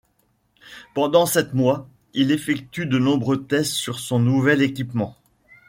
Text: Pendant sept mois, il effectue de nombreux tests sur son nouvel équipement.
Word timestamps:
Pendant 0.95 1.27
sept 1.27 1.53
mois, 1.53 1.87
il 2.15 2.31
effectue 2.31 2.87
de 2.87 2.97
nombreux 2.97 3.45
tests 3.45 3.73
sur 3.73 3.99
son 3.99 4.17
nouvel 4.17 4.63
équipement. 4.63 5.15